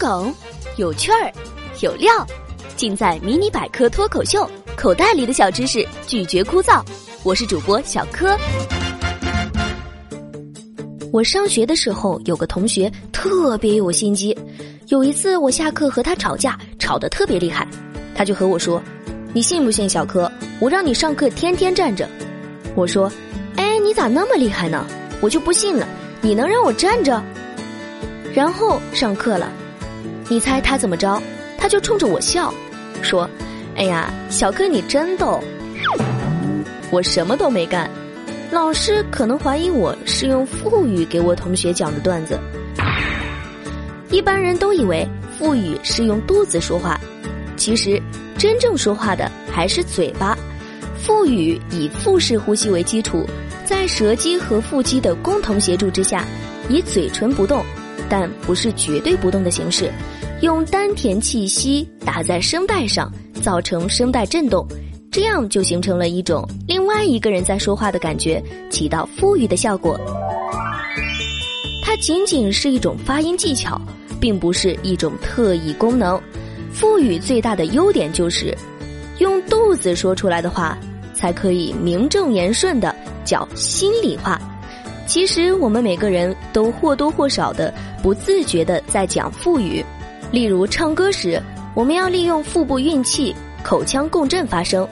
[0.00, 0.34] 梗，
[0.78, 1.30] 有趣儿，
[1.82, 2.10] 有料，
[2.74, 4.40] 尽在《迷你百科脱口秀》。
[4.74, 6.82] 口袋里的小知识，拒绝枯燥。
[7.22, 8.34] 我是主播小柯。
[11.12, 14.34] 我上学的时候，有个同学特别有心机。
[14.88, 17.68] 有一次，我下课和他吵架，吵得特别厉害，
[18.14, 18.82] 他就和我说
[19.34, 20.32] ：“你信不信，小柯？
[20.60, 22.08] 我让你上课天天站着。”
[22.74, 23.12] 我说
[23.56, 24.82] ：“哎，你咋那么厉害呢？
[25.20, 25.86] 我就不信了，
[26.22, 27.22] 你能让我站着？”
[28.32, 29.52] 然后上课了，
[30.30, 31.20] 你猜他怎么着？
[31.58, 32.54] 他就冲着我笑，
[33.02, 33.28] 说
[33.74, 35.42] ：“哎呀，小柯你真逗。”
[36.92, 37.90] 我什么都没干，
[38.52, 42.38] 老师可能怀疑我是用腹语给我同学讲的段子。
[44.08, 45.04] 一般人都以为
[45.36, 46.96] 腹语是用肚子说话，
[47.56, 48.00] 其实
[48.38, 50.38] 真正说话的还是嘴巴。
[50.96, 53.26] 腹语以腹式呼吸为基础，
[53.64, 56.24] 在舌肌和腹肌的共同协助之下，
[56.68, 57.64] 以嘴唇不动。
[58.08, 59.88] 但不是绝对不动的形式，
[60.40, 64.66] 用丹田气息打在声带上，造成声带震动，
[65.10, 70.00] 这样就形成了一种另外一个人在说话的感觉，起到赋予的效果。
[71.82, 73.78] 它仅仅是一种发音技巧，
[74.18, 76.18] 并不是一种特异功能。
[76.72, 78.56] 赋予最大的优点就是，
[79.18, 80.78] 用肚子说出来的话，
[81.12, 82.96] 才可以名正言顺的
[83.26, 84.40] 叫心里话。
[85.06, 89.84] 其实我们每个人都或多或少的不自觉的在讲腹语，
[90.32, 91.42] 例如唱歌时，
[91.74, 94.86] 我们要利用腹部运气、口腔共振发声；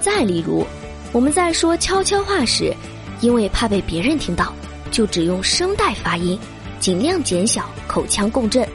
[0.00, 0.64] 再例如，
[1.12, 2.72] 我们在说悄悄话时，
[3.20, 4.52] 因为怕被别人听到，
[4.90, 6.38] 就只用声带发音，
[6.78, 8.66] 尽量减小口腔共振。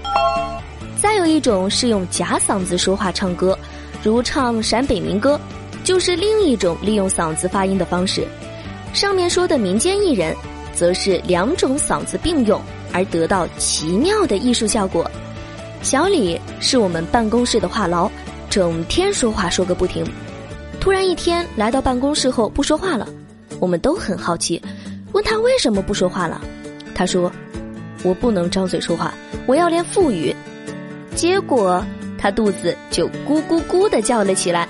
[1.02, 3.58] 再有一种是用假嗓子说话唱歌，
[4.04, 5.40] 如唱陕北民歌，
[5.84, 8.28] 就是另一种利用嗓子发音的方式。
[8.94, 10.36] 上面说的民间艺人。
[10.74, 12.60] 则是两种嗓子并用
[12.94, 15.06] 而得到奇妙的艺术效果。
[15.82, 18.10] 小李是我们办公室的话痨，
[18.50, 20.06] 整天说话说个不停。
[20.80, 23.08] 突然一天来到办公室后不说话了，
[23.60, 24.62] 我们都很好奇，
[25.12, 26.42] 问他为什么不说话了。
[26.94, 27.32] 他说
[28.04, 29.14] ：“我不能张嘴说话，
[29.46, 30.36] 我要练腹语。”
[31.16, 31.84] 结果
[32.18, 34.68] 他肚子就咕咕咕的叫了起来。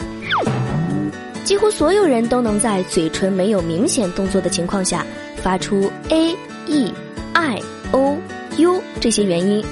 [1.44, 5.06] 几乎所有人都能在嘴唇没有明显动作的情况下。
[5.42, 6.94] 发出 a e
[7.34, 7.60] i
[7.92, 8.16] o
[8.58, 9.66] u 这些元音，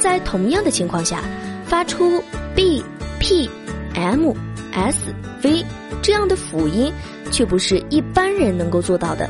[0.00, 1.22] 在同样的情况下，
[1.64, 2.22] 发出
[2.54, 2.82] b
[3.18, 3.48] p
[3.94, 4.34] m
[4.72, 4.98] s
[5.42, 5.64] v
[6.02, 6.92] 这样的辅音，
[7.30, 9.28] 却不是一般人能够做到的。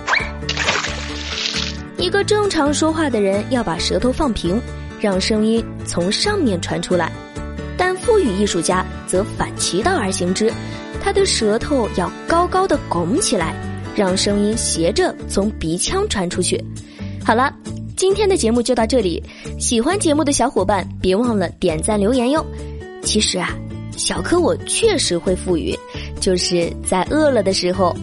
[1.99, 4.59] 一个正常说话的人要把舌头放平，
[5.01, 7.13] 让声音从上面传出来，
[7.77, 10.51] 但腹语艺术家则反其道而行之，
[11.03, 13.55] 他的舌头要高高的拱起来。
[13.97, 16.65] 让声音斜着从鼻腔传出去。
[17.25, 17.53] 好了，
[18.01, 19.23] 今天的节目就到这里。
[19.59, 22.43] 喜欢节目的小伙伴别忘了点赞留言哟。
[23.03, 23.55] 其实啊，
[23.95, 25.79] 小柯我确实会腹语，
[26.19, 27.95] 就是在饿了的时候